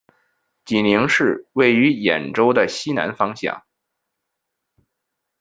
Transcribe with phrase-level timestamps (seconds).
[0.65, 3.63] 济宁市位于兖州的西南方向。